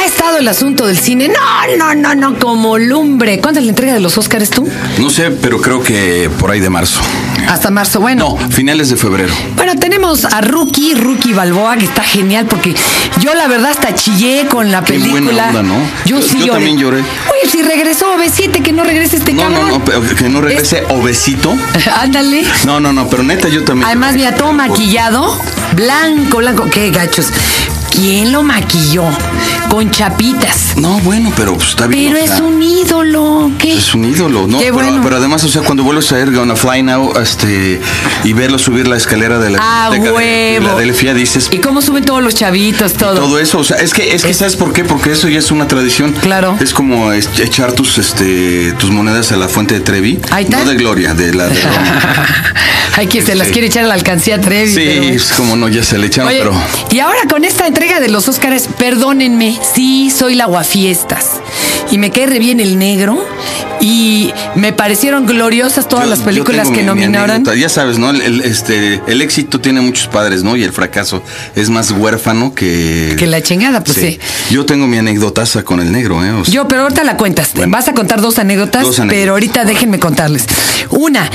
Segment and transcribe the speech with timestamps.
[0.00, 1.28] ha estado el asunto del cine.
[1.28, 3.40] No, no, no, no, como lumbre.
[3.40, 4.68] ¿Cuándo es la entrega de los Óscares tú?
[4.98, 7.00] No sé, pero creo que por ahí de marzo.
[7.48, 8.36] Hasta marzo, bueno.
[8.40, 9.32] No, finales de febrero.
[9.56, 12.74] Bueno, tenemos a Rookie, Rookie Balboa, que está genial porque
[13.20, 15.20] yo la verdad hasta chillé con la Qué película.
[15.20, 15.80] buena onda, ¿no?
[16.06, 16.52] Yo Yo- sí yo lloré.
[16.52, 16.98] también lloré.
[17.00, 19.68] Oye, si regresó B7, que no regrese este No, cabrón.
[19.68, 21.54] no, no, que no regrese obesito.
[22.00, 22.44] Ándale.
[22.64, 23.86] No, no, no, pero neta yo también.
[23.86, 25.38] Además, mira, todo maquillado,
[25.74, 26.66] blanco, blanco.
[26.70, 27.28] Qué gachos.
[28.00, 29.04] ¿Quién lo maquilló?
[29.68, 30.74] Con chapitas.
[30.76, 32.14] No, bueno, pero pues, está bien.
[32.14, 33.50] Pero o es un ídolo.
[33.58, 33.74] ¿Qué?
[33.74, 34.58] Es un ídolo, ¿no?
[34.58, 35.00] Qué pero, bueno.
[35.04, 37.78] pero además, o sea, cuando vuelves a ver Gonna Fly Now este,
[38.24, 40.16] y verlo subir la escalera de la Ah, de huevo.
[40.64, 43.14] Filadelfia, dices, ¿Y cómo suben todos los chavitos, todo?
[43.16, 44.82] todo eso, o sea, es que, es que ¿sabes por qué?
[44.84, 46.12] Porque eso ya es una tradición.
[46.22, 46.56] Claro.
[46.58, 50.18] Es como echar tus, este, tus monedas a la fuente de Trevi.
[50.30, 50.60] Ahí está.
[50.64, 52.26] No de Gloria, de la de Roma.
[52.96, 53.52] Hay que se las Sí.
[53.52, 54.68] quiere echar a la alcancía Trevi.
[54.68, 56.52] Sí, pero- es como no, ya se le echaron, Oye, pero...
[56.90, 61.40] y ahora con esta entrega de los Óscares, perdónenme, sí, soy la guafiestas.
[61.90, 63.24] Y me cae re bien el negro.
[63.82, 67.44] Y me parecieron gloriosas todas Yo- las películas que mi- mi nominaron.
[67.56, 68.10] Ya sabes, ¿no?
[68.10, 70.54] El, el, este, el éxito tiene muchos padres, ¿no?
[70.54, 71.22] Y el fracaso
[71.56, 73.16] es más huérfano que...
[73.18, 74.18] Que la chingada, pues sí.
[74.50, 76.30] Yo tengo mi anécdotaza con el negro, ¿eh?
[76.32, 77.52] O sea, Yo, pero ahorita la cuentas.
[77.54, 77.72] Bueno.
[77.72, 79.18] Vas a contar dos anécdotas, Dos anécdotas.
[79.20, 80.44] pero ahorita déjenme contarles.
[80.90, 81.30] Una,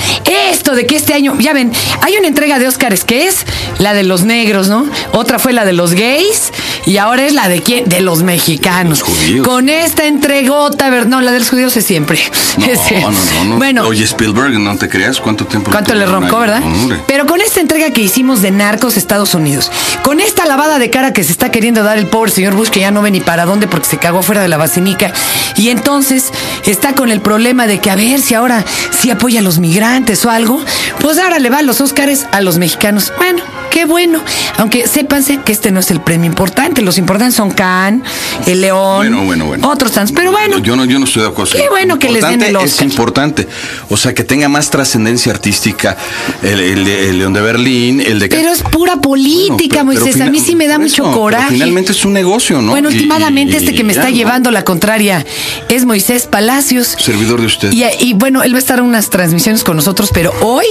[0.51, 1.71] esto de que este año, ya ven,
[2.03, 3.37] hay una entrega de Óscares que es
[3.79, 4.87] la de los negros, ¿no?
[5.13, 6.51] Otra fue la de los gays
[6.85, 7.87] y ahora es la de quién?
[7.89, 8.99] De los mexicanos.
[8.99, 9.47] Los judíos.
[9.47, 12.19] Con esta entregota, ver, no, la de los judíos es siempre.
[12.57, 12.67] no,
[13.01, 13.57] no, no, no.
[13.57, 15.71] Bueno, Oye, Spielberg, no te creas cuánto tiempo...
[15.71, 16.63] ¿Cuánto le roncó, verdad?
[16.63, 16.99] Hombre.
[17.07, 19.71] Pero con esta entrega que hicimos de Narcos Estados Unidos,
[20.03, 22.81] con esta lavada de cara que se está queriendo dar el pobre señor Bush, que
[22.81, 25.11] ya no ve ni para dónde porque se cagó fuera de la basinica,
[25.57, 26.31] y entonces
[26.65, 30.23] está con el problema de que a ver si ahora sí apoya a los migrantes
[30.25, 30.63] o algo,
[30.99, 33.13] pues ahora le va los Óscares a los mexicanos.
[33.17, 33.43] Bueno,
[33.75, 34.21] qué bueno.
[34.57, 38.07] Aunque sépanse que este no es el premio importante, los importantes son Cannes,
[38.47, 39.69] el León, Bueno, bueno, bueno.
[39.69, 40.15] otros tantos.
[40.15, 41.51] Pero bueno, Yo no, yo no estoy de acuerdo.
[41.57, 42.87] Qué bueno que les den el Es Oscar.
[42.87, 43.47] importante.
[43.89, 45.97] O sea, que tenga más trascendencia artística
[46.41, 48.29] el, el, de- el León de Berlín, el de...
[48.29, 50.13] pero es pura política, Bueno, pero- Moisés.
[50.13, 51.49] pero a mí sí me da mucho coraje.
[51.49, 52.71] Finalmente es un negocio, ¿no?
[52.71, 55.25] Bueno, últimamente y- este que me está llevando la contraria
[55.67, 56.95] es Moisés Palacios.
[56.97, 57.71] Servidor de usted.
[57.73, 60.65] Y, y bueno, él va a estar en unas transmisiones con nosotros, pero hoy,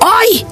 [0.00, 0.44] hoy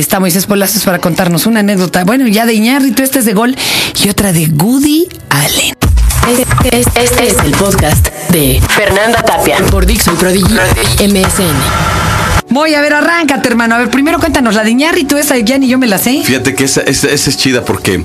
[0.00, 2.04] está Moisés Palacios para contarnos una anécdota.
[2.04, 3.56] Bueno, ya de Iñárritu, este es de gol,
[4.02, 5.74] y otra de Goody Allen.
[6.28, 10.54] Este, es- este es el podcast de Fernanda Tapia por Dixon Prodigy
[11.00, 11.52] MSN.
[12.50, 13.74] Voy a ver, arráncate, hermano.
[13.74, 16.22] A ver, primero cuéntanos, la de Iñárritu, esa ya ni yo me la sé.
[16.24, 18.04] Fíjate que esa, esa- esa es chida porque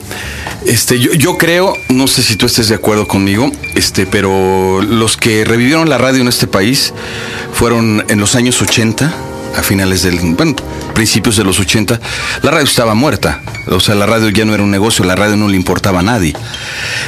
[0.65, 5.15] este, yo, yo creo, no sé si tú estés de acuerdo conmigo, este, pero los
[5.17, 6.93] que revivieron la radio en este país
[7.53, 9.13] fueron en los años 80,
[9.55, 10.55] a finales del, bueno,
[10.93, 11.99] principios de los 80,
[12.41, 13.41] la radio estaba muerta.
[13.67, 16.03] O sea, la radio ya no era un negocio, la radio no le importaba a
[16.03, 16.33] nadie.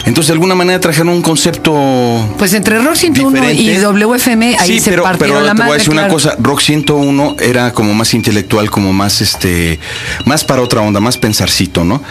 [0.05, 3.77] Entonces, de alguna manera trajeron un concepto Pues entre Rock 101 y.
[3.79, 6.61] WFM, ahí sí, se pero, partieron pero la te voy a decir una cosa, Rock
[6.61, 9.79] 101 era como más intelectual, como más este,
[10.25, 12.01] más para otra onda, más pensarcito, ¿no?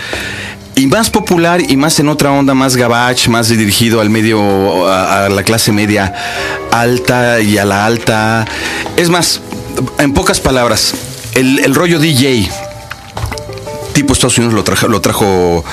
[0.74, 5.24] Y más popular y más en otra onda, más gabach, más dirigido al medio, a,
[5.24, 6.14] a la clase media
[6.70, 8.46] alta y a la alta.
[8.96, 9.40] Es más,
[9.98, 10.94] en pocas palabras,
[11.34, 12.48] el, el rollo DJ,
[13.92, 15.64] tipo Estados Unidos lo trajo, lo trajo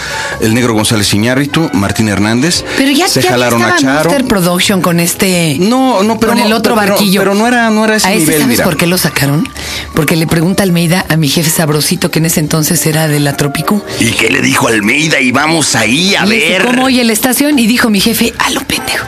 [0.42, 2.64] el negro González Iñárritu, Martín Hernández.
[2.76, 4.10] Pero ya, se ya jalaron a Charo.
[4.10, 5.58] Monster Production con este.
[5.60, 7.22] No, no, pero con no, el otro pero- barquillo.
[7.22, 8.64] pero no era- no era ese ¿A ese nivel, ¿Sabes mira.
[8.64, 9.48] por qué lo sacaron?
[9.94, 13.38] Porque le pregunta Almeida a mi jefe sabrosito, que en ese entonces era de la
[13.38, 13.84] Tropicu.
[14.00, 15.20] ¿Y qué le dijo Almeida?
[15.22, 16.66] Y vamos ahí a Le dice, ver.
[16.66, 17.60] ¿Cómo oye la estación?
[17.60, 19.06] Y dijo mi jefe, a lo pendejo.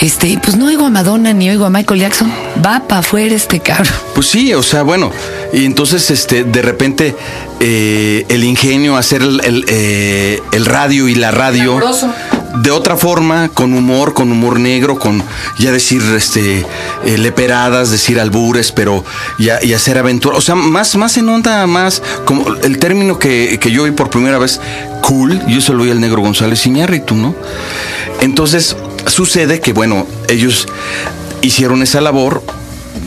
[0.00, 2.32] Este, pues no oigo a Madonna ni oigo a Michael Jackson.
[2.64, 3.92] Va para afuera este cabrón.
[4.14, 5.10] Pues sí, o sea, bueno.
[5.52, 7.14] Y entonces, este, de repente,
[7.60, 11.80] eh, el ingenio, hacer el, el, eh, el radio y la radio.
[12.62, 15.24] De otra forma, con humor, con humor negro, con
[15.58, 16.64] ya decir este
[17.04, 19.04] eh, leperadas, decir albures, pero
[19.40, 20.36] ya, y hacer aventura.
[20.36, 24.08] O sea, más, más en onda, más como el término que, que yo oí por
[24.08, 24.60] primera vez,
[25.02, 27.34] cool, yo se lo oí al negro González Iñárritu, ¿no?
[28.20, 28.76] Entonces,
[29.06, 30.66] sucede que, bueno, ellos
[31.42, 32.42] hicieron esa labor.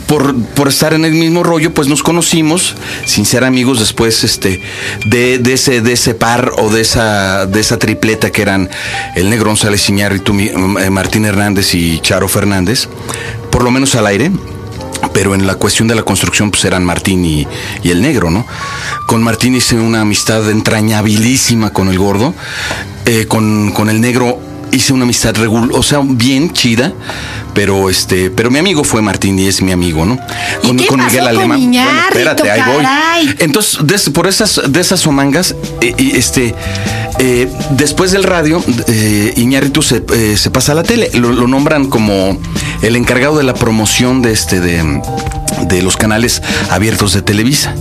[0.06, 2.74] Por, por estar en el mismo rollo, pues nos conocimos,
[3.04, 4.62] sin ser amigos después este,
[5.06, 8.70] de, de ese, de ese par o de esa, de esa tripleta que eran
[9.16, 12.88] el negro González Iñárritu, eh, Martín Hernández y Charo Fernández,
[13.50, 14.30] por lo menos al aire.
[15.12, 17.46] Pero en la cuestión de la construcción, pues eran Martín y,
[17.82, 18.46] y el negro, ¿no?
[19.06, 22.34] Con Martín hice una amistad entrañabilísima con el gordo.
[23.04, 24.38] Eh, con, con el negro
[24.72, 26.92] hice una amistad regular, o sea, bien chida,
[27.54, 30.18] pero este, pero mi amigo fue Martín y es mi amigo, ¿no?
[30.62, 32.14] ¿Y qué pasó con Iñárritu,
[32.56, 33.34] caray?
[33.40, 36.54] Entonces, des- por esas, de esas somangas, eh, este,
[37.18, 41.10] eh, después del radio, eh, Iñárritu se, eh, se pasa a la tele.
[41.14, 42.38] Lo, lo nombran como
[42.82, 45.00] el encargado de la promoción de este, de,
[45.66, 47.74] de los canales abiertos de Televisa.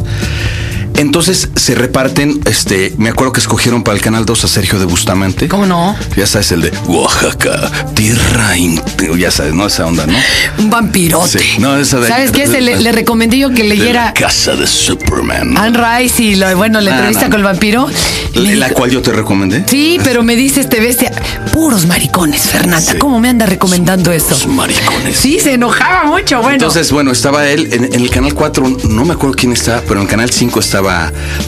[0.97, 4.85] Entonces se reparten, este, me acuerdo que escogieron para el canal 2 a Sergio de
[4.85, 5.47] Bustamante.
[5.47, 5.95] ¿Cómo no?
[6.15, 8.81] Ya sabes, el de Oaxaca, tierra, in-
[9.17, 9.67] ya sabes, ¿no?
[9.67, 10.17] Esa onda, ¿no?
[10.57, 11.39] Un vampirote.
[11.39, 12.47] Sí, no, esa de- ¿Sabes qué?
[12.47, 15.55] Se le, le recomendé yo que De la leyera casa de Superman.
[15.57, 17.29] Anne Rice y lo, bueno, la Ah, entrevista no.
[17.31, 17.87] con el vampiro.
[18.33, 19.65] Le La cual yo te recomendé.
[19.67, 21.11] Sí, pero me dice este bestia,
[21.53, 22.91] puros maricones, Fernanda.
[22.93, 22.97] Sí.
[22.97, 24.29] ¿Cómo me anda recomendando eso?
[24.31, 25.17] Los maricones.
[25.17, 26.53] Sí, se enojaba mucho, bueno.
[26.53, 29.95] Entonces, bueno, estaba él en, en el canal 4, no me acuerdo quién estaba, pero
[29.95, 30.86] en el canal 5 estaba,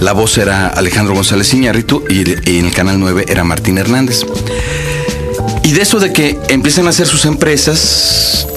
[0.01, 4.25] la voz era Alejandro González Iñárritu y, y en el canal 9 era Martín Hernández.
[5.63, 8.47] Y de eso de que empiezan a hacer sus empresas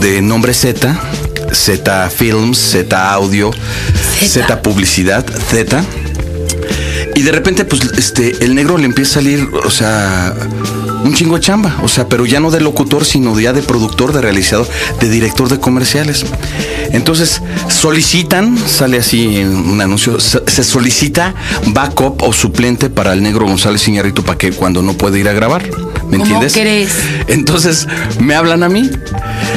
[0.00, 0.98] de nombre Z,
[1.52, 3.50] Z Films, Z Audio.
[4.26, 5.84] Z Publicidad, Z.
[7.14, 10.34] Y de repente, pues, este, el negro le empieza a salir, o sea,
[11.04, 11.76] un chingo de chamba.
[11.82, 14.66] O sea, pero ya no de locutor, sino ya de productor, de realizador,
[15.00, 16.24] de director de comerciales.
[16.92, 21.34] Entonces, solicitan, sale así un anuncio, se se solicita
[21.66, 25.32] backup o suplente para el negro González Iñárritu para que cuando no puede ir a
[25.32, 25.68] grabar.
[26.18, 26.52] ¿Me ¿Cómo entiendes?
[26.52, 26.92] crees?
[27.28, 27.86] Entonces,
[28.20, 28.90] me hablan a mí.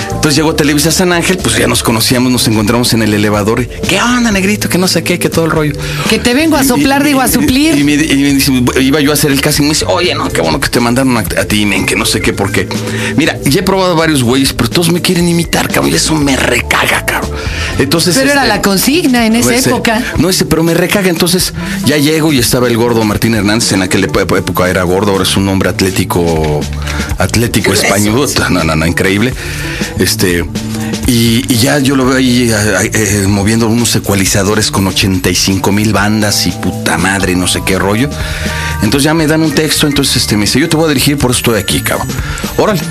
[0.08, 3.66] Entonces llegó Televisa San Ángel, pues ya nos conocíamos, nos encontramos en el elevador.
[3.66, 4.68] ¿Qué onda, negrito?
[4.68, 5.74] Que no sé qué, que todo el rollo.
[6.10, 7.78] Que te vengo a soplar, digo, a suplir.
[7.78, 8.52] Y, me, y me dice,
[8.82, 9.64] iba yo a hacer el casting.
[9.64, 12.06] Me dice, oye, no, qué bueno que te mandaron a, a ti, men, que no
[12.06, 12.68] sé qué, por qué.
[13.16, 15.92] Mira, ya he probado varios güeyes, pero todos me quieren imitar, cabrón.
[15.94, 17.32] Y eso me recaga, cabrón.
[17.80, 18.16] Entonces.
[18.16, 20.02] Pero era este, la consigna en esa pues, eh, época.
[20.18, 21.10] No, ese, pero me recaga.
[21.10, 21.54] Entonces
[21.86, 23.72] ya llego y estaba el gordo Martín Hernández.
[23.72, 26.62] En aquella época era gordo, ahora es un hombre atlético,
[27.18, 28.28] atlético español.
[28.50, 29.34] No, no, no, increíble.
[30.00, 30.46] Este.
[31.06, 35.94] Y, y ya yo lo veo ahí eh, eh, moviendo unos ecualizadores con 85 mil
[35.94, 38.10] bandas y puta madre, no sé qué rollo.
[38.84, 41.18] Entonces ya me dan un texto, entonces este me dice, yo te voy a dirigir,
[41.18, 42.08] por eso estoy aquí, cabrón.
[42.58, 42.82] Órale.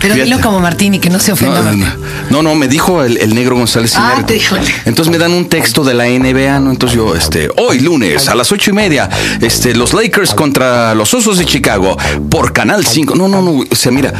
[0.00, 0.24] Pero Fíjate.
[0.30, 1.62] dilo como Martini, que no se ofenda.
[1.62, 1.86] No, no,
[2.30, 4.56] no, no, me dijo el, el negro González Ah, te dijo.
[4.84, 6.70] Entonces me dan un texto de la NBA, ¿no?
[6.70, 9.08] Entonces yo, este, hoy lunes a las ocho y media,
[9.40, 11.96] este, los Lakers contra los Osos de Chicago
[12.30, 13.14] por Canal 5.
[13.14, 14.12] No, no, no, o sea, mira,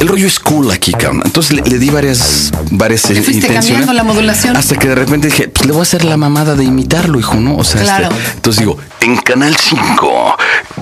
[0.00, 1.22] el rollo es cool aquí, cabrón.
[1.24, 4.56] Entonces le, le di varias, varias Le fuiste cambiando la modulación.
[4.56, 7.34] Hasta que de repente dije, pues le voy a hacer la mamada de imitarlo, hijo,
[7.36, 7.56] ¿no?
[7.56, 8.14] O sea, este, Claro.
[8.34, 10.36] entonces digo, en Canal 5,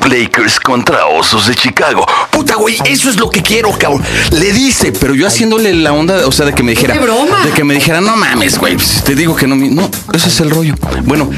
[0.08, 2.06] Lakers contra Osos de Chicago.
[2.30, 4.02] Puta, güey, eso es lo que quiero, cabrón.
[4.32, 6.94] Le dice, pero yo haciéndole la onda, o sea, de que me dijera.
[6.94, 7.44] ¡Qué broma!
[7.44, 9.56] De que me dijera, no mames, güey, pues, te digo que no.
[9.56, 10.74] No, ese es el rollo.
[11.04, 11.30] Bueno,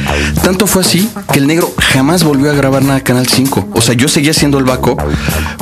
[0.43, 3.69] tanto fue así que el negro jamás volvió a grabar nada a Canal 5.
[3.75, 5.01] O sea, yo seguía siendo el backup,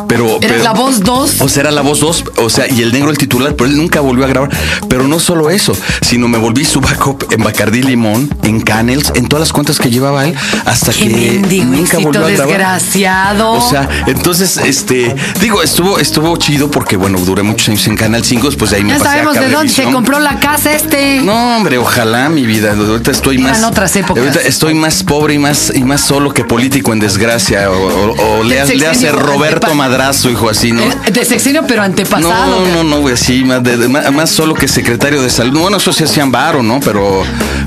[0.08, 0.38] pero.
[0.40, 1.40] Pero- la voz 2.
[1.40, 3.76] o sea, era la voz 2, o sea, y el negro el titular, pero él
[3.76, 4.50] nunca volvió a grabar.
[4.88, 9.28] Pero no solo eso, sino me volví su backup en Bacardí Limón, en Canels, en
[9.28, 12.46] todas las cuentas que llevaba él, hasta Qué que mendigo nunca volvió a grabar.
[12.48, 13.52] desgraciado.
[13.52, 18.24] O sea, entonces, este, digo, estuvo, estuvo chido porque, bueno, duré muchos años en Canal
[18.24, 20.72] 5, después de ahí me ya pasé sabemos a de dónde se compró la casa
[20.72, 21.20] este.
[21.22, 22.72] No, hombre, ojalá mi vida.
[22.72, 23.64] Ahorita estoy Eran más.
[23.64, 24.22] otras épocas.
[24.24, 27.70] Ahorita estoy más pobre y más y más solo que político en desgracia.
[27.70, 30.82] O, o- o le, hace Roberto Madrazo, hijo así, ¿no?
[30.82, 32.60] Eh, De sexenio, pero antepasado.
[32.66, 35.58] No, no, no, güey, sí, más, de- más, más solo que secretario de salud.
[35.60, 36.80] Bueno, eso sí hacían varo, ¿no?
[36.80, 37.22] Pero,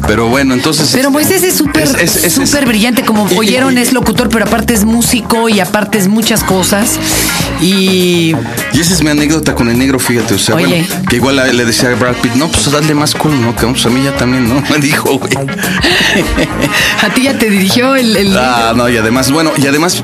[0.08, 0.90] pero bueno, entonces.
[0.94, 5.50] Pero Moisés es súper Es- es- brillante, como oyeron, es locutor, pero aparte es músico
[5.50, 7.00] y aparte es muchas cosas.
[7.62, 8.34] Y
[8.74, 10.34] Y esa es mi anécdota con el negro, fíjate.
[10.36, 10.66] O sea, Oye.
[10.68, 13.56] bueno, que igual le le decía a Brad Pitt, no, pues dale más cool, ¿no?
[13.56, 14.62] Que pues a mí ya también, ¿no?
[14.70, 15.34] Me dijo, güey.
[17.02, 18.16] a ti ya te dirigió el...
[18.16, 20.02] el- Ah, no, y además, bueno, y además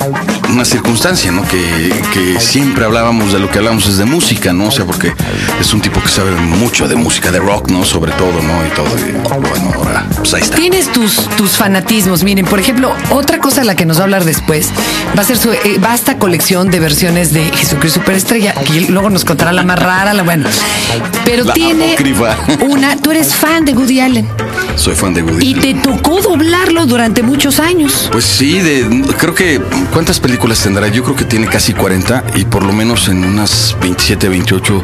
[0.56, 1.46] una circunstancia, ¿no?
[1.48, 4.68] Que, que siempre hablábamos de lo que hablamos es de música, ¿no?
[4.68, 5.14] O sea, porque
[5.60, 7.84] es un tipo que sabe mucho de música, de rock, ¿no?
[7.84, 8.66] Sobre todo, ¿no?
[8.66, 8.88] Y todo.
[8.98, 10.56] Y, bueno, ahora, pues ahí está.
[10.56, 12.24] Tienes tus, tus fanatismos.
[12.24, 14.70] Miren, por ejemplo, otra cosa de la que nos va a hablar después
[15.18, 19.26] va a ser su eh, vasta colección de versiones de Jesucristo Superestrella, que luego nos
[19.26, 20.48] contará la más rara, la bueno.
[21.26, 22.38] Pero La tiene apócrifa.
[22.62, 22.96] una.
[22.96, 24.28] Tú eres fan de Woody Allen
[24.76, 25.50] Soy fan de Woody.
[25.50, 28.10] y te tocó doblarlo durante muchos años.
[28.12, 29.62] Pues sí, de, creo que.
[29.94, 30.88] ¿Cuántas películas tendrá?
[30.88, 34.84] Yo creo que tiene casi 40 y por lo menos en unas 27, 28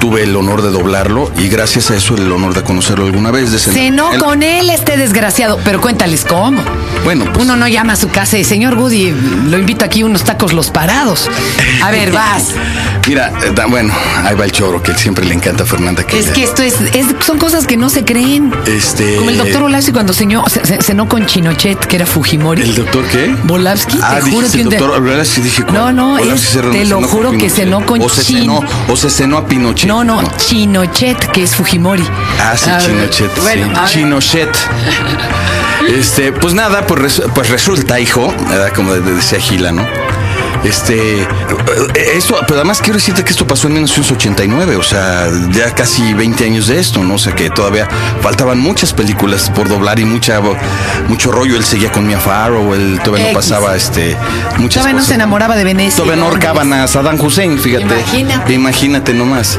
[0.00, 3.52] tuve el honor de doblarlo y gracias a eso el honor de conocerlo alguna vez.
[3.52, 5.60] De Cenó con él este desgraciado.
[5.64, 6.60] Pero cuéntales cómo.
[7.04, 9.12] Bueno, pues- Uno no llama a su casa y señor Woody,
[9.48, 11.28] lo invito aquí unos tacos los parados.
[11.82, 12.48] A ver, vas.
[13.06, 13.92] Mira, eh, bueno,
[14.24, 16.02] ahí va el choro que siempre le encanta a Fernanda.
[16.12, 18.52] Es le- que esto es, es- son cosas que no se creen.
[18.66, 22.62] Este- Como el doctor Volavsky cuando ceñó- se- cenó con Chinochet, que era Fujimori.
[22.62, 23.34] ¿El doctor qué?
[23.44, 25.26] Volavsky, te Ah, juro dijiste que un doctor.
[25.26, 25.64] Sí dije.
[25.72, 29.36] No, no, es- te lo juro que cenó con o se cenó, o se cenó
[29.38, 29.88] a Pinochet.
[29.90, 32.04] No, no, Chinochet, que es Fujimori.
[32.38, 33.36] Ah, sí, Chinochet.
[33.42, 33.94] bueno, sí.
[33.94, 34.56] Chinochet.
[35.88, 38.70] Este, pues nada, pues, pues resulta, hijo, ¿verdad?
[38.72, 39.84] como de- decía Gila, ¿no?
[40.64, 41.26] Este, eh,
[42.14, 46.44] esto, pero además quiero decirte que esto pasó en 1989, o sea, ya casi 20
[46.44, 47.14] años de esto, ¿no?
[47.14, 47.88] O sea, que todavía
[48.20, 50.40] faltaban muchas películas por doblar y mucha,
[51.08, 51.56] mucho rollo.
[51.56, 54.16] Él seguía con Mia Farrow, él todavía no pasaba, este,
[54.58, 55.96] muchas Todavía no se enamoraba de Venecia.
[55.96, 57.84] Todavía no ahorcaban a Saddam Hussein, fíjate.
[57.84, 58.52] Imagínate.
[58.52, 59.58] Imagínate nomás.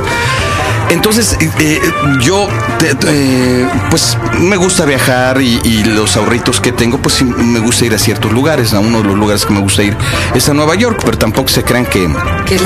[0.92, 1.80] Entonces, eh, eh,
[2.22, 7.16] yo, te- te- eh, pues, me gusta viajar y, y los ahorritos que tengo, pues
[7.16, 8.74] sí, me gusta ir a ciertos lugares.
[8.74, 9.96] A uno de los lugares que me gusta ir
[10.36, 12.10] es a Nueva York, pero tampoco se crean que,
[12.46, 12.60] Que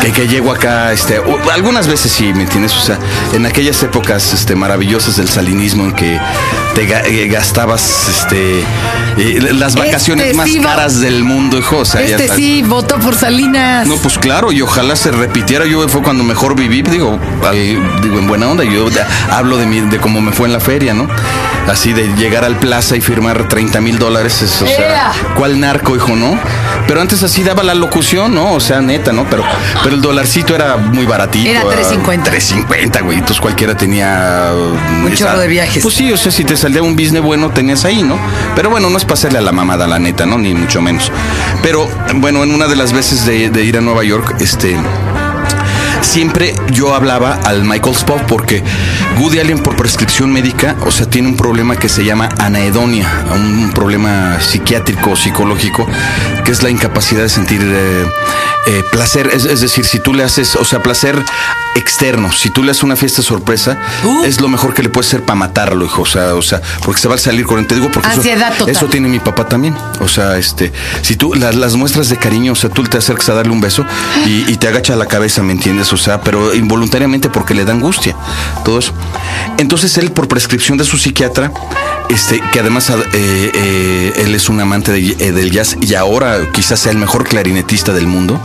[0.00, 2.72] que, que llego acá, este, o- algunas veces sí, ¿me entiendes?
[2.76, 2.98] O sea,
[3.32, 6.20] en aquellas épocas este, maravillosas del salinismo en que
[6.74, 11.78] te eh, gastabas este, eh, las Este vacaciones más sí caras del mundo, hijo.
[11.78, 13.86] O sea, ya Este sí votó por Salinas.
[13.86, 15.66] No, pues claro, y ojalá se repitiera.
[15.66, 18.64] Yo fue cuando mejor viví, digo, al- digo en buena onda.
[18.64, 18.86] Yo
[19.30, 21.08] hablo de, mi, de cómo me fue en la feria, ¿no?
[21.68, 25.12] Así de llegar al plaza y firmar 30 mil dólares, es, o sea, ¡Ea!
[25.36, 26.38] ¿cuál narco, hijo, no?
[26.86, 28.52] Pero antes así daba la locución, ¿no?
[28.52, 29.28] O sea, neta, ¿no?
[29.28, 29.44] Pero,
[29.82, 31.48] pero el dolarcito era muy baratito.
[31.48, 32.24] Era ah, 3.50.
[32.24, 33.18] 3.50, güey.
[33.18, 34.50] Entonces cualquiera tenía.
[35.04, 35.82] Un chorro de viajes.
[35.82, 38.16] Pues sí, o sea, si te salía un business bueno, tenías ahí, ¿no?
[38.54, 40.38] Pero bueno, no es pasarle a la mamada, la neta, ¿no?
[40.38, 41.10] Ni mucho menos.
[41.62, 44.76] Pero bueno, en una de las veces de, de ir a Nueva York, este
[46.02, 48.62] siempre yo hablaba al Michael Spock porque
[49.18, 53.70] Woody Allen por prescripción médica, o sea, tiene un problema que se llama anahedonia, un
[53.74, 55.86] problema psiquiátrico, psicológico,
[56.44, 58.06] que es la incapacidad de sentir eh,
[58.66, 61.16] eh, placer, es, es decir, si tú le haces, o sea, placer
[61.76, 64.24] externo, si tú le haces una fiesta sorpresa, Uh.
[64.24, 67.00] es lo mejor que le puede hacer para matarlo, hijo, o sea, o sea, porque
[67.00, 68.22] se va a salir con te digo porque eso-
[68.58, 68.74] total.
[68.74, 69.76] eso tiene mi papá también.
[70.00, 73.28] O sea, este, si tú las, las muestras de cariño, o sea, tú te acercas
[73.28, 73.84] a darle un beso
[74.26, 75.89] y, y te agacha la cabeza, ¿me entiendes?
[75.92, 78.16] O sea, pero involuntariamente porque le da angustia,
[78.64, 78.92] todo eso.
[79.58, 81.52] Entonces él, por prescripción de su psiquiatra,
[82.08, 86.80] este, que además eh, eh, él es un amante eh, del jazz y ahora quizás
[86.80, 88.40] sea el mejor clarinetista del mundo,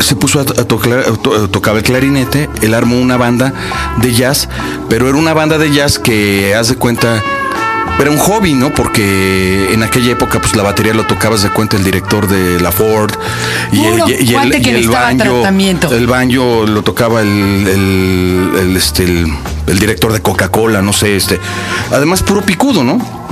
[0.00, 3.52] se puso a tocar el clarinete, él armó una banda
[3.98, 4.48] de jazz,
[4.88, 7.22] pero era una banda de jazz que, haz de cuenta,
[7.98, 8.72] era un hobby, ¿no?
[8.74, 12.72] Porque en aquella época, pues la batería lo tocabas de cuenta el director de la
[12.72, 13.12] Ford
[13.72, 15.22] y, el, y el- que y el banjo.
[15.40, 15.94] tratamiento.
[15.94, 19.32] El banjo lo tocaba el, el- el, este, el,
[19.66, 21.38] el director de Coca-Cola, no sé, este.
[21.92, 23.24] Además, puro picudo, ¿no?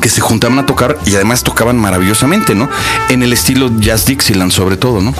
[0.00, 2.70] que se juntaban a tocar y además tocaban maravillosamente, ¿no?
[3.10, 5.12] En el estilo jazz Dixieland sobre todo, ¿no?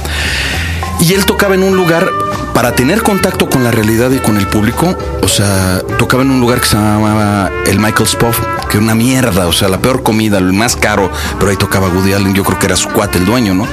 [1.00, 2.09] Y él tocaba en un lugar
[2.54, 6.40] para tener contacto con la realidad y con el público, o sea, tocaba en un
[6.40, 8.35] lugar que se llamaba el Michael's Pub,
[8.71, 12.12] que una mierda, o sea, la peor comida, el más caro, pero ahí tocaba Woody
[12.12, 13.67] Allen, yo creo que era su cuate, el dueño, ¿no?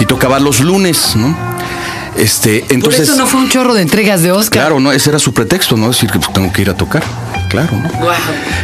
[0.00, 1.34] Y tocaba los lunes, ¿no?
[2.16, 3.08] Este, Por entonces...
[3.08, 4.62] eso no fue un chorro de entregas de Oscar.
[4.62, 5.88] Claro, no, ese era su pretexto, ¿no?
[5.88, 7.02] Decir que pues, tengo que ir a tocar.
[7.48, 7.88] Claro, ¿no?
[8.00, 8.16] Guau.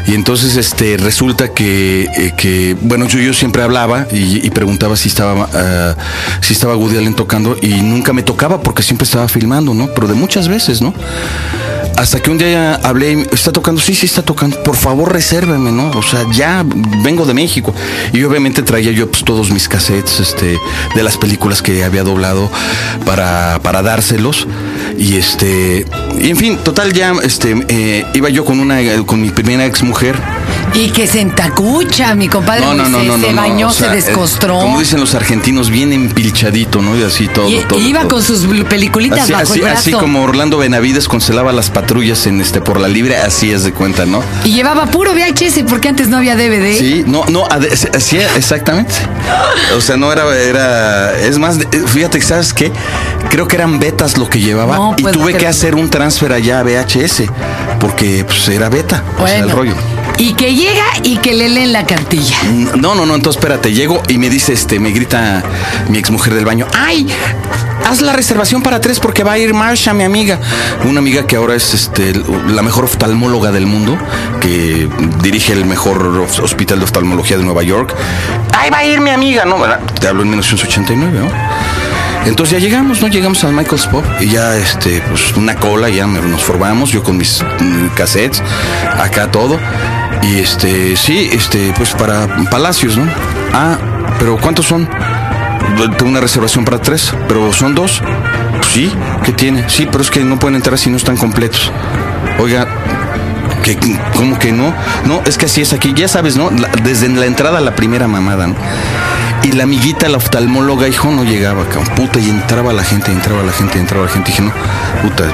[0.06, 4.96] Y entonces este resulta que, eh, que bueno, yo, yo siempre hablaba y, y preguntaba
[4.96, 5.94] si estaba ah,
[6.42, 9.86] si estaba Woody Allen tocando y nunca me tocaba porque siempre estaba filmando, ¿no?
[9.94, 10.92] Pero de muchas veces, ¿no?
[11.96, 15.70] Hasta que un día hablé, y, está tocando, sí, sí está tocando, por favor resérveme,
[15.70, 15.90] ¿no?
[15.90, 16.64] O sea, ya
[17.02, 17.74] vengo de México.
[18.12, 20.58] Y obviamente traía yo pues, todos mis cassettes este,
[20.94, 22.50] de las películas que había doblado
[23.06, 24.46] para, para dárselos.
[24.98, 25.86] Y este,
[26.20, 29.82] y en fin, total ya, este, eh, iba yo con una, con mi primera ex
[29.82, 30.16] mujer.
[30.74, 34.58] Y que se entacucha, mi compadre se bañó, o sea, se eh, descostró.
[34.58, 36.98] Como dicen los argentinos, bien empilchadito, ¿no?
[36.98, 37.78] Y así todo, y, todo.
[37.78, 38.08] y iba todo.
[38.10, 39.78] con sus peliculitas Así, bajo así, el brazo.
[39.78, 43.72] así como Orlando Benavides concelaba las patrullas en este por la libre, así es de
[43.72, 44.22] cuenta, ¿no?
[44.44, 46.76] Y llevaba puro VHS porque antes no había DVD.
[46.76, 48.94] Sí, no, no, ade- sí, exactamente.
[49.76, 52.72] O sea, no era, era, es más, eh, fíjate, ¿sabes qué?
[53.30, 56.34] Creo que eran betas lo que llevaba No, y pues, tuve que hacer un transfer
[56.34, 57.22] allá a VHS
[57.80, 59.74] porque pues era beta, o sea, el Bueno, rollo.
[60.18, 62.36] Y que llega y que le leen la cartilla.
[62.76, 65.42] No, no, no, entonces espérate, llego y me dice, este, me grita
[65.88, 67.08] mi exmujer del baño, ay,
[67.86, 70.38] haz la reservación para tres porque va a ir Marsha, mi amiga.
[70.86, 72.12] Una amiga que ahora es este,
[72.48, 73.96] la mejor oftalmóloga del mundo,
[74.42, 74.86] que
[75.22, 76.06] dirige el mejor
[76.42, 77.94] hospital de oftalmología de Nueva York.
[78.52, 79.58] Ahí va a ir mi amiga, ¿no?
[79.58, 79.80] ¿Verdad?
[79.98, 81.73] Te hablo en 1989, ¿no?
[82.26, 83.08] Entonces ya llegamos, ¿no?
[83.08, 87.16] Llegamos al Michael's Pop y ya, este, pues una cola, ya nos formamos, yo con
[87.18, 88.42] mis mm, cassettes,
[88.98, 89.58] acá todo.
[90.22, 93.04] Y este, sí, este, pues para Palacios, ¿no?
[93.52, 93.76] Ah,
[94.18, 94.88] pero ¿cuántos son?
[95.98, 98.00] Tengo una reservación para tres, pero son dos.
[98.56, 98.90] Pues sí,
[99.24, 99.68] ¿qué tiene?
[99.68, 101.70] Sí, pero es que no pueden entrar si no están completos.
[102.38, 102.66] Oiga,
[103.62, 103.76] que
[104.16, 104.72] ¿cómo que no?
[105.04, 106.50] No, es que así es aquí, ya sabes, ¿no?
[106.50, 108.54] La- desde la entrada la primera mamada, ¿no?
[109.44, 111.94] Y la amiguita, la oftalmóloga, hijo, no llegaba, cabrón.
[111.94, 114.30] Puta, y entraba la gente, y entraba la gente, y entraba la gente.
[114.30, 114.52] dije, no,
[115.02, 115.24] puta,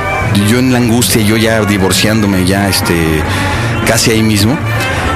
[0.49, 3.23] yo en la angustia, yo ya divorciándome, ya, este,
[3.87, 4.59] casi ahí mismo.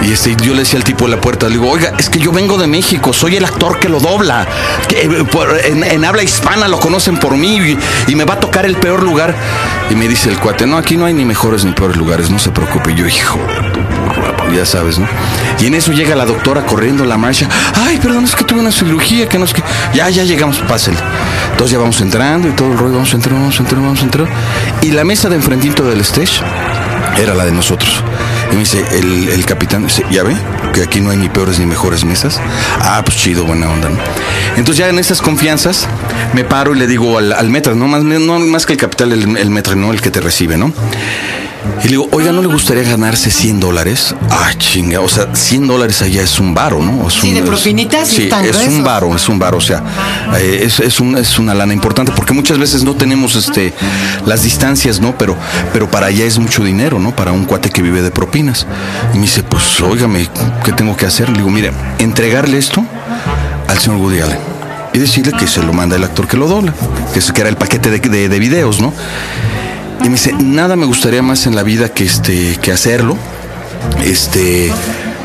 [0.02, 2.20] Y este, yo le decía al tipo de la puerta, le digo, oiga, es que
[2.20, 4.46] yo vengo de México, soy el actor que lo dobla.
[4.90, 5.24] Eh,
[5.64, 7.78] en, habla hispana lo conocen por mí y,
[8.12, 9.34] y me va a tocar el peor lugar.
[9.90, 12.38] Y me dice el cuate, no, aquí no hay ni mejores ni peores lugares, no
[12.38, 12.92] se preocupe.
[12.92, 13.40] Y yo, hijo,
[14.54, 15.06] ya sabes, ¿no?
[15.60, 17.48] Y en eso llega la doctora corriendo la marcha.
[17.74, 19.62] Ay, perdón, es que tuve una cirugía, que no es que.
[19.94, 20.98] Ya, ya llegamos, pásale.
[21.52, 24.30] Entonces ya vamos entrando y todo el rollo, vamos entrando, vamos entrando, vamos entrando.
[24.82, 26.40] Y la mesa de enfrentito del stage
[27.20, 28.02] era la de nosotros.
[28.50, 30.36] Y me dice el, el capitán, dice, ¿ya ve?
[30.72, 32.40] Que aquí no hay ni peores ni mejores mesas.
[32.80, 33.98] Ah, pues chido, buena onda, ¿no?
[34.56, 35.86] Entonces ya en esas confianzas
[36.34, 39.12] me paro y le digo al, al metra, no más, no más que el capital,
[39.12, 40.72] el, el metra, no el que te recibe, ¿no?
[41.80, 44.14] Y le digo, oiga, ¿no le gustaría ganarse 100 dólares?
[44.30, 47.08] Ah, chinga, o sea, 100 dólares allá es un varo, ¿no?
[47.08, 48.72] Es Sí, un- de es- propinitas y Sí, tan es gruesos.
[48.74, 49.82] un varo, es un varo, o sea,
[50.38, 53.72] eh, es, es, un- es una lana importante, porque muchas veces no tenemos este
[54.26, 55.16] las distancias, ¿no?
[55.18, 55.36] Pero,
[55.72, 57.14] pero para allá es mucho dinero, ¿no?
[57.16, 58.66] Para un cuate que vive de propinas.
[59.12, 60.28] Y me dice, pues, óigame,
[60.64, 61.28] ¿qué tengo que hacer?
[61.30, 62.84] Le digo, mire, entregarle esto
[63.68, 64.38] al señor Woody Allen
[64.92, 66.72] y decirle que se lo manda el actor que lo dobla,
[67.12, 68.92] que, es- que era el paquete de, de, de videos, ¿no?
[70.00, 73.16] Y me dice, nada me gustaría más en la vida que este, que hacerlo.
[74.04, 74.70] Este,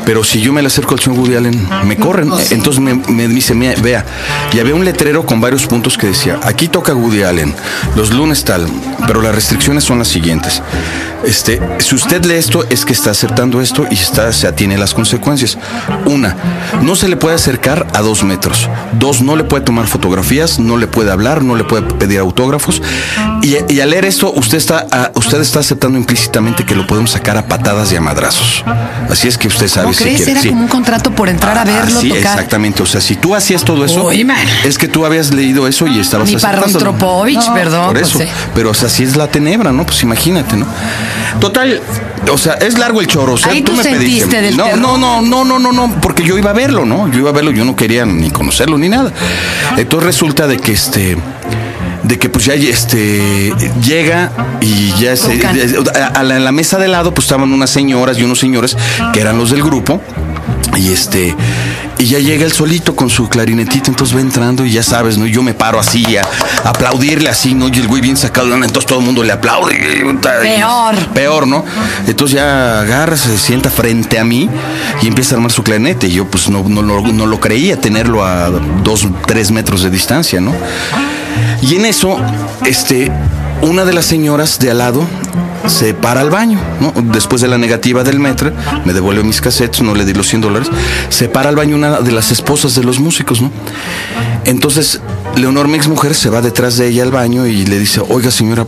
[0.04, 2.30] pero si yo me le acerco al señor Woody Allen, me corren.
[2.50, 4.04] Entonces me, me dice, "Mira, vea,
[4.52, 7.54] y había un letrero con varios puntos que decía, aquí toca Woody Allen,
[7.96, 8.66] los lunes tal,
[9.06, 10.62] pero las restricciones son las siguientes.
[11.24, 14.94] Este, si usted lee esto, es que está aceptando esto y está, se atiene las
[14.94, 15.58] consecuencias.
[16.06, 16.34] Una,
[16.82, 18.70] no se le puede acercar a dos metros.
[18.98, 22.80] Dos, no le puede tomar fotografías, no le puede hablar, no le puede pedir autógrafos.
[23.42, 27.36] Y, y al leer esto, usted está, usted está aceptando implícitamente que lo podemos sacar
[27.36, 28.64] a patadas y a madrazos.
[29.10, 30.28] Así es que usted sabe ¿Cómo si crees?
[30.28, 30.48] Era sí.
[30.48, 32.32] como un contrato por entrar a verlo, sí, tocar.
[32.34, 32.82] exactamente.
[32.82, 34.26] O sea, si tú hacías todo eso, Uy,
[34.64, 36.60] es que tú habías leído eso y estabas Ni para.
[36.60, 38.18] Rostropovich, perdón, Por eso.
[38.18, 38.34] pues, sí.
[38.54, 39.84] Pero, o sea, si es la tenebra, ¿no?
[39.86, 40.66] Pues imagínate, ¿no?
[41.40, 41.80] Total,
[42.30, 43.34] o sea, es largo el choro.
[43.34, 44.40] O sea, Ahí tú me pediste.
[44.42, 44.80] del no, terror.
[44.80, 47.10] no, no, no, no, no, no, porque yo iba a verlo, ¿no?
[47.10, 49.12] Yo iba a verlo, yo no quería ni conocerlo ni nada.
[49.76, 51.16] Entonces resulta de que este
[52.10, 53.52] de que pues ya este
[53.82, 55.56] llega y ya se, Tocan.
[56.16, 58.76] a, la, en la mesa de lado pues estaban unas señoras y unos señores
[59.12, 60.02] que eran los del grupo
[60.76, 61.34] y este
[61.98, 65.26] y ya llega el solito con su clarinetito, entonces va entrando y ya sabes, ¿no?
[65.26, 66.22] Yo me paro así a,
[66.64, 67.68] a aplaudirle así, ¿no?
[67.68, 68.64] Y el güey bien sacado, ¿no?
[68.64, 69.76] entonces todo el mundo le aplaude.
[70.40, 70.94] Peor.
[71.12, 71.62] Peor, ¿no?
[72.06, 74.48] Entonces ya agarra, se sienta frente a mí
[75.02, 76.06] y empieza a armar su clarinete.
[76.08, 78.48] Y yo pues no, no, lo- no lo creía tenerlo a
[78.82, 80.54] dos, tres metros de distancia, ¿no?
[81.62, 82.16] Y en eso,
[82.66, 83.10] este,
[83.62, 85.06] una de las señoras de al lado
[85.66, 86.92] se para al baño, ¿no?
[87.12, 88.52] Después de la negativa del metro,
[88.84, 90.68] me devuelve mis cassettes, no le di los 100 dólares,
[91.10, 93.50] se para al baño una de las esposas de los músicos, ¿no?
[94.44, 95.00] Entonces,
[95.36, 98.30] Leonor, mi ex mujer, se va detrás de ella al baño y le dice, oiga
[98.30, 98.66] señora,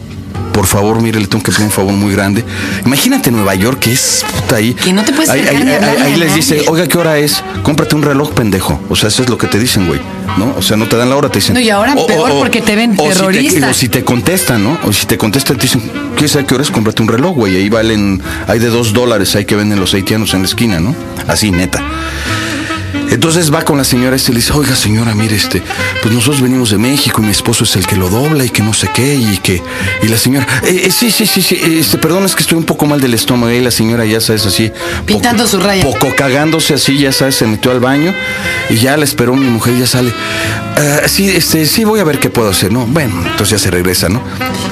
[0.52, 2.44] por favor, mire, le tengo que pedir un favor muy grande.
[2.84, 4.74] Imagínate Nueva York, que es puta ahí.
[4.74, 5.68] Que no te puedes Ahí, ahí-
[6.02, 7.42] ahí- les dice, oiga, ¿qué hora es?
[7.62, 8.80] Cómprate un reloj, pendejo.
[8.88, 10.00] O sea, eso es lo que te dicen, güey.
[10.38, 10.54] ¿No?
[10.56, 11.54] O sea, no te dan la hora, te dicen.
[11.54, 13.68] No, y ahora peor porque te ven o si terrorista.
[13.68, 14.78] o si te contestan, ¿no?
[14.84, 15.82] O si te contestan, te dicen,
[16.14, 16.70] ¿quieres saber qué hora es?
[16.70, 17.56] Cómprate un reloj, güey.
[17.56, 20.94] Ahí valen, hay de dos dólares, hay que venden los haitianos en la esquina, ¿no?
[21.28, 21.82] Así, neta.
[23.10, 25.62] Entonces va con la señora este y le dice, oiga señora, mire, este,
[26.02, 28.62] pues nosotros venimos de México y mi esposo es el que lo dobla y que
[28.62, 29.62] no sé qué, y que,
[30.02, 32.64] y la señora, "Eh, eh, sí, sí, sí, sí, este, perdón, es que estoy un
[32.64, 34.70] poco mal del estómago, y la señora ya sabes así.
[35.04, 35.82] Pintando poco- su raya.
[35.82, 38.14] Poco cagándose así, ya sabes, se metió al baño
[38.70, 40.12] y ya la esperó mi mujer, ya sale.
[40.76, 42.86] "Ah, sí, este, sí, voy a ver qué puedo hacer, ¿no?
[42.86, 44.22] Bueno, entonces ya se regresa, ¿no?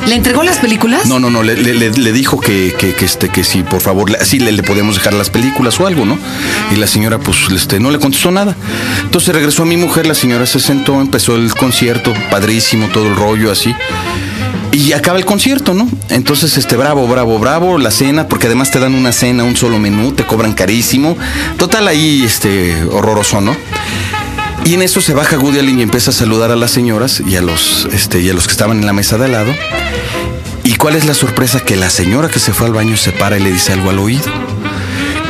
[0.07, 1.07] ¿Le entregó las películas?
[1.07, 3.81] No, no, no, le, le- le- le dijo que, que, que, este, que si por
[3.81, 6.19] favor, sí le, le podemos dejar las películas o algo, ¿no?
[6.73, 8.55] Y la señora, pues, este, no le contestó nada.
[9.03, 13.17] Entonces regresó a mi mujer, la señora se sentó, empezó el concierto, padrísimo, todo el
[13.17, 13.75] rollo así.
[14.73, 15.89] Y acaba el concierto, ¿no?
[16.11, 19.79] Entonces, este, bravo, bravo, bravo, la cena, porque además te dan una cena, un solo
[19.79, 21.17] menú, te cobran carísimo.
[21.57, 23.57] Total, ahí, este, horroroso, ¿no?
[24.65, 27.37] Y en eso se baja Woody Allen y empieza a saludar a las señoras y
[27.37, 29.53] a los, este, y a los que estaban en la mesa de al lado.
[30.63, 31.61] ¿Y cuál es la sorpresa?
[31.61, 33.99] Que la señora que se fue al baño se para y le dice algo al
[33.99, 34.31] oído.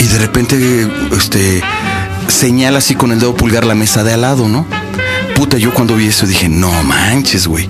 [0.00, 1.62] Y de repente, este,
[2.30, 4.66] señala así con el dedo pulgar la mesa de al lado, ¿no?
[5.34, 7.68] Puta, yo cuando vi eso dije, no manches, güey.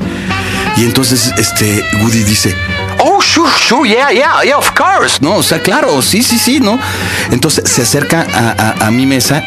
[0.76, 2.54] Y entonces, este, Woody dice,
[2.98, 5.18] oh, sure, sure, yeah, yeah, yeah, of course.
[5.20, 6.78] No, o sea, claro, sí, sí, sí, ¿no?
[7.30, 9.44] Entonces se acerca a, a- a mi mesa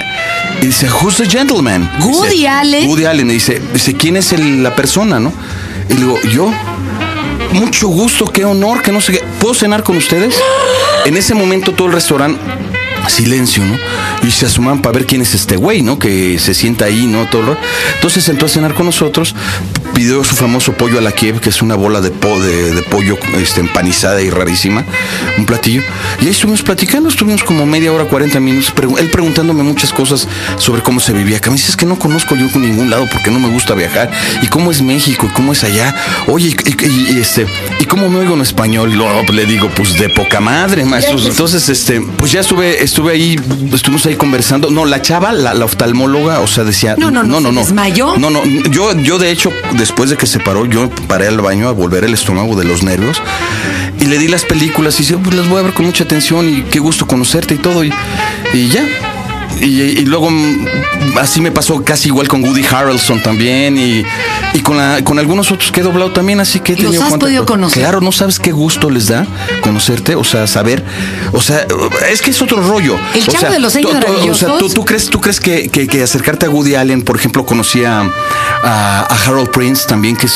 [0.61, 1.89] y dice, who's the gentleman?
[2.01, 2.89] Woody Dice, Allen.
[2.89, 3.29] Woody Allen.
[3.29, 5.31] Y dice, dice, ¿quién es el- la persona, no?
[5.89, 6.51] Y le digo, yo.
[7.53, 9.23] Mucho gusto, qué honor, que no sé qué.
[9.39, 10.35] ¿Puedo cenar con ustedes?
[11.05, 12.39] En ese momento todo el restaurante
[13.09, 13.77] silencio, ¿no?
[14.27, 15.99] Y se asoman para ver quién es este güey, ¿no?
[15.99, 17.25] Que se sienta ahí, ¿no?
[17.29, 17.57] Todo lo-
[17.95, 19.35] Entonces entró a cenar con nosotros,
[19.93, 22.81] pidió su famoso pollo a la Kiev, que es una bola de, po- de, de
[22.83, 24.83] pollo este, empanizada y rarísima,
[25.37, 25.81] un platillo.
[26.21, 30.27] Y ahí estuvimos platicando, estuvimos como media hora, 40 minutos, pregu- él preguntándome muchas cosas
[30.57, 31.49] sobre cómo se vivía acá.
[31.49, 34.09] Me dice, es que no conozco yo ningún lado porque no me gusta viajar.
[34.41, 35.27] ¿Y cómo es México?
[35.29, 35.95] ¿Y cómo es allá?
[36.27, 37.45] Oye, y, y- y, este,
[37.79, 38.91] ¿y cómo me oigo en español?
[38.91, 41.13] Y luego le digo, pues de poca madre, maestro.
[41.31, 43.39] Entonces, este, pues ya estuve, estuve ahí,
[43.73, 44.69] estuvimos ahí conversando.
[44.69, 48.17] No, la chava, la, la oftalmóloga, o sea, decía, No, no, no, ¿se desmayó?
[48.17, 49.51] No, no, yo, yo de hecho,
[49.83, 52.83] después de que se paró, yo paré al baño a volver el estómago de los
[52.83, 53.21] nervios
[53.99, 56.47] y le di las películas y dice, pues las voy a ver con mucha atención
[56.47, 57.83] y qué gusto conocerte y todo.
[57.83, 57.89] Y
[58.69, 59.12] ya.
[59.61, 60.65] Y, y luego mm,
[61.21, 64.03] así me pasó casi igual con Woody Harrelson también y,
[64.53, 67.03] y con, la- con algunos otros que he doblado también, así que he ¿Los tenido
[67.03, 67.25] has contacto.
[67.27, 67.81] podido conocer?
[67.83, 69.25] Claro, no sabes qué gusto les da
[69.61, 70.83] conocerte, o sea, saber,
[71.31, 71.65] o sea,
[72.11, 72.97] es que es otro rollo.
[73.13, 73.91] El O chavo sea, de los años
[74.29, 77.15] O sea, tú, tú crees, tú crees que, que- que acercarte a Woody Allen, por
[77.15, 78.01] ejemplo, conocía
[78.63, 80.35] a, a Harold Prince también, que es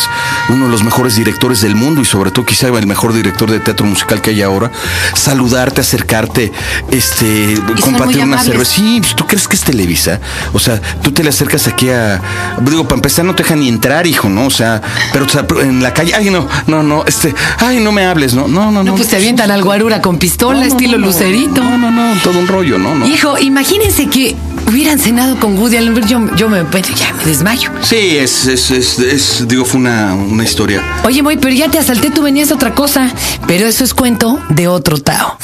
[0.49, 3.59] uno de los mejores directores del mundo y sobre todo quizá el mejor director de
[3.59, 4.71] teatro musical que hay ahora.
[5.15, 6.51] Saludarte, acercarte,
[6.91, 8.71] este, compartir una cerveza.
[8.75, 10.19] Sí, pues, ¿tú crees que es Televisa?
[10.53, 12.21] O sea, tú te le acercas aquí a.
[12.61, 14.45] Digo, para empezar, no te dejan ni entrar, hijo, ¿no?
[14.45, 14.81] O sea,
[15.13, 18.33] pero o sea, en la calle, ay, no, no, no, este, ay, no me hables,
[18.33, 18.47] ¿no?
[18.47, 18.83] No, no, no.
[18.83, 21.05] No, pues te avientan al guarura con pistola, No, no, estilo no, no.
[21.07, 21.63] lucerito.
[21.63, 22.95] No, no, no, todo un rollo, ¿no?
[22.95, 23.07] no.
[23.07, 24.35] Hijo, imagínense que
[24.67, 25.95] hubieran cenado con Woody Allen.
[26.07, 27.71] Yo, yo me, bueno, ya me desmayo.
[27.81, 30.81] Sí, es, es, es, es- digo, fue una, una historia.
[31.03, 33.09] Oye, Moy, pero ya te asalté, tú venías de otra cosa.
[33.47, 35.37] Pero eso es cuento de otro Tao.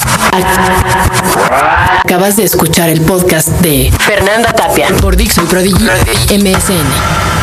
[2.03, 5.86] Acabas de escuchar el podcast de Fernanda Tapia por Dixo y Prodigy
[6.38, 7.42] MSN.